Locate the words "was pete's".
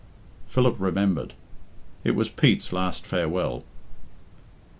2.15-2.73